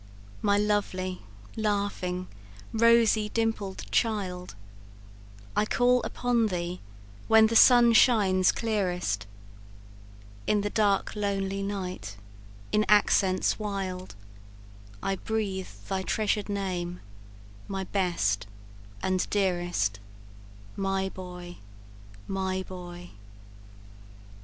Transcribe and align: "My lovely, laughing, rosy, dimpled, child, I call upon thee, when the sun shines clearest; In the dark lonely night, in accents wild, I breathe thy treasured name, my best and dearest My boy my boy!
"My 0.41 0.57
lovely, 0.57 1.21
laughing, 1.55 2.25
rosy, 2.73 3.29
dimpled, 3.29 3.83
child, 3.91 4.55
I 5.55 5.65
call 5.67 6.01
upon 6.01 6.47
thee, 6.47 6.81
when 7.27 7.45
the 7.45 7.55
sun 7.55 7.93
shines 7.93 8.51
clearest; 8.51 9.27
In 10.47 10.61
the 10.61 10.71
dark 10.71 11.15
lonely 11.15 11.61
night, 11.61 12.17
in 12.71 12.83
accents 12.89 13.59
wild, 13.59 14.15
I 15.03 15.17
breathe 15.17 15.69
thy 15.87 16.01
treasured 16.01 16.49
name, 16.49 16.99
my 17.67 17.83
best 17.83 18.47
and 19.03 19.29
dearest 19.29 19.99
My 20.75 21.09
boy 21.09 21.57
my 22.27 22.63
boy! 22.63 23.11